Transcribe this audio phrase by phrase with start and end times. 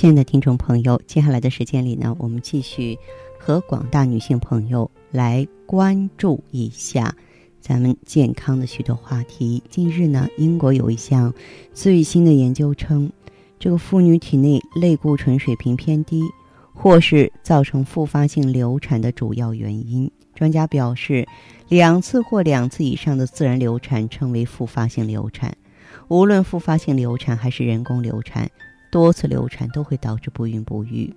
[0.00, 2.96] 亲爱的听众朋友，接下来的时间里呢，我们继续
[3.36, 7.12] 和广大女性朋友来关注一下
[7.60, 9.60] 咱们健康的许多话题。
[9.68, 11.34] 近日呢，英国有一项
[11.74, 13.10] 最新的研究称，
[13.58, 16.22] 这个妇女体内类固醇水平偏低，
[16.72, 20.08] 或是造成复发性流产的主要原因。
[20.32, 21.26] 专家表示，
[21.68, 25.56] 两次或两次以上的自然流产称为复发性流产。
[26.06, 28.48] 无论复发性流产还是人工流产。
[28.90, 31.12] 多次流产都会导致不孕不育。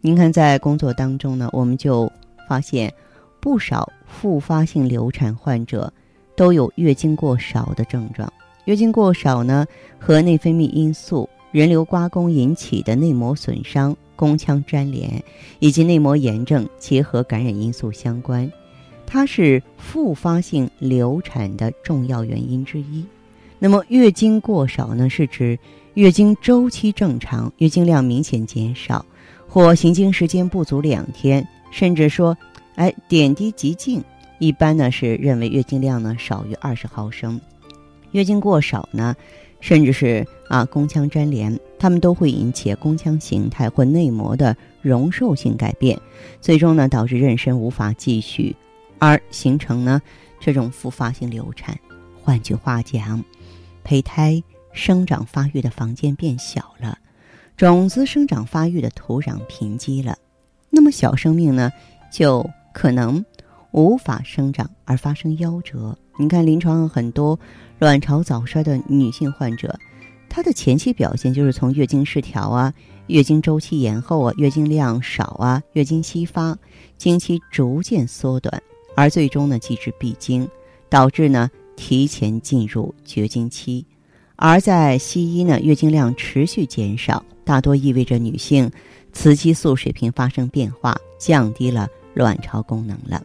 [0.00, 2.10] 您看，在工作当中呢，我们就
[2.48, 2.92] 发现
[3.40, 5.92] 不少复发性流产患者
[6.36, 8.32] 都有月经过少的症状。
[8.66, 9.66] 月经过少呢，
[9.98, 15.22] 和内分泌因素、人流刮宫引起的内膜损伤、宫腔粘连
[15.60, 18.50] 以及内膜炎症结合感染因素相关，
[19.06, 23.04] 它是复发性流产的重要原因之一。
[23.58, 25.58] 那么，月经过少呢，是指
[25.96, 29.02] 月经周期正常，月经量明显减少，
[29.48, 32.36] 或行经时间不足两天，甚至说，
[32.74, 34.04] 哎，点滴极静，
[34.38, 37.40] 一般呢是认为月经量呢少于二十毫升。
[38.10, 39.16] 月经过少呢，
[39.58, 45.98] 甚至是啊宫腔粘连，它们都会引起宫腔形态或内膜的容受性改变，
[46.42, 48.54] 最终呢导致妊娠无法继续，
[48.98, 50.02] 而形成呢
[50.38, 51.74] 这种复发性流产。
[52.22, 53.24] 换句话讲，
[53.82, 54.42] 胚胎。
[54.76, 56.96] 生长发育的房间变小了，
[57.56, 60.16] 种子生长发育的土壤贫瘠了，
[60.68, 61.72] 那么小生命呢，
[62.12, 63.24] 就可能
[63.72, 65.96] 无法生长而发生夭折。
[66.18, 67.38] 你看，临床上很多
[67.78, 69.74] 卵巢早衰的女性患者，
[70.28, 72.72] 她的前期表现就是从月经失调啊、
[73.06, 76.56] 月经周期延后啊、月经量少啊、月经稀发，
[76.98, 78.62] 经期逐渐缩短，
[78.94, 80.46] 而最终呢，继至闭经，
[80.90, 83.84] 导致呢提前进入绝经期。
[84.36, 88.70] 而在西医呢，月经量持续减少，大多意味着女性
[89.12, 93.22] 雌激素水平发生变化，降低了卵巢功能了。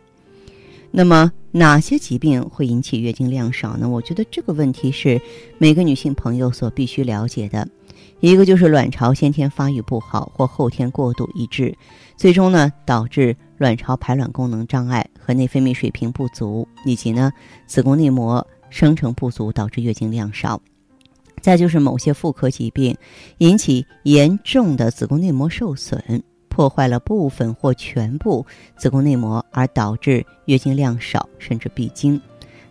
[0.90, 3.88] 那么哪些疾病会引起月经量少呢？
[3.88, 5.22] 我觉得这个问题是
[5.58, 7.68] 每个女性朋友所必须了解的。
[8.20, 11.76] 一个就是卵巢先天发育不好或后天过度抑制，
[12.16, 17.32] 最终呢导致卵巢排卵功能障碍和内分泌水平不足，以及呢
[17.66, 20.62] 子宫内膜生成不足，导致月经量少。
[21.40, 22.96] 再就是某些妇科疾病
[23.38, 28.46] 引起严重的子宫内膜受损，破坏了部分或全部
[28.78, 32.20] 子宫内膜，而导致月经量少甚至闭经；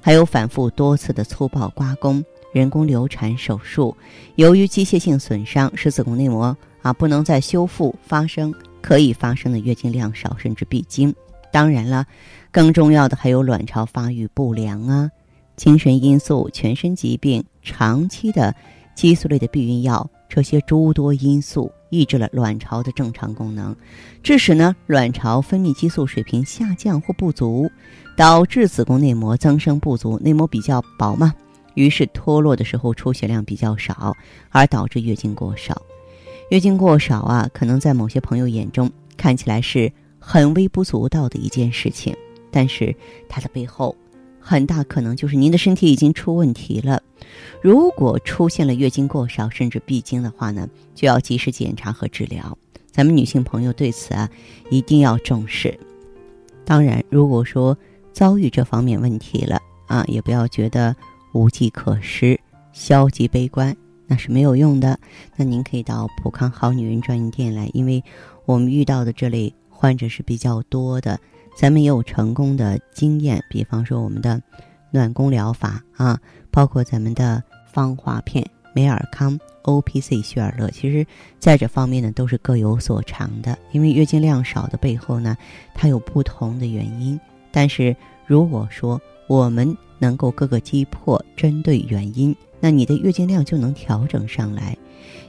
[0.00, 2.22] 还有反复多次的粗暴刮宫、
[2.52, 3.96] 人工流产手术，
[4.36, 11.14] 由于机械性损伤使子宫内膜啊不能再修复，发生可以发生的月经量少甚至闭经。
[11.52, 12.06] 当然了，
[12.52, 15.10] 更重要的还有卵巢发育不良啊。
[15.60, 18.56] 精神因素、全身疾病、长期的
[18.94, 23.76] 激素类的避孕药，这些诸多因素抑制了卵巢的正常功能，
[24.22, 27.70] 致使呢卵巢分泌激素水平下降或不足，
[28.16, 31.34] 导致子宫内膜增生不足，内膜比较薄嘛，
[31.74, 34.16] 于是脱落的时候出血量比较少，
[34.48, 35.82] 而导致月经过少。
[36.48, 42.16] 月经过少啊，可能在某些朋友眼中看起来是很微不足道的一件事情，
[42.50, 42.96] 但是
[43.28, 43.94] 它的背后。
[44.50, 47.00] 很大可能就是您的身体已经出问题了。
[47.62, 52.58] 如果出现了月经过少甚至闭经的话呢，就要及时检查和治疗。
[52.90, 54.28] 咱们女性朋友对此啊
[54.68, 55.78] 一定要重视。
[56.64, 57.78] 当然，如果说
[58.12, 60.96] 遭遇这方面问题了啊，也不要觉得
[61.32, 62.36] 无计可施、
[62.72, 63.76] 消极悲观，
[64.08, 64.98] 那是没有用的。
[65.36, 68.02] 那您可以到普康好女人专营店来，因为
[68.46, 71.20] 我们遇到的这类患者是比较多的。
[71.60, 74.40] 咱们也有成功的经验，比方说我们的
[74.90, 76.18] 暖宫疗法啊，
[76.50, 78.42] 包括咱们的芳华片、
[78.72, 81.06] 美尔康、O P C、血尔乐，其实
[81.38, 83.58] 在这方面呢都是各有所长的。
[83.72, 85.36] 因为月经量少的背后呢，
[85.74, 87.20] 它有不同的原因。
[87.52, 87.94] 但是
[88.26, 94.74] 如果说我们能够各个击破，针对原因，那你的月经量就能调整上来。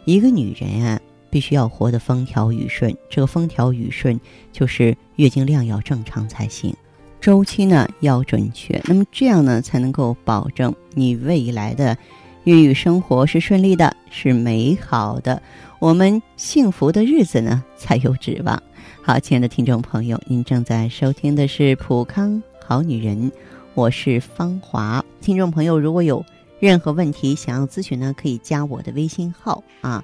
[0.06, 0.98] 一个女人啊。
[1.32, 4.20] 必须要活得风调雨顺，这个风调雨顺
[4.52, 6.76] 就是月经量要正常才行，
[7.20, 11.98] 周期呢要准确，那么这样呢才能够保证你未来的
[12.44, 15.42] 孕育生活是顺利的，是美好的，
[15.80, 18.62] 我们幸福的日子呢才有指望。
[19.02, 23.32] 好，亲爱的听众朋友，您正在收听的是《普康好女人》，
[23.74, 25.04] 我是芳华。
[25.22, 26.24] 听众朋友，如果有
[26.60, 30.04] 任何问题想要咨询呢，可以加我的微信号啊，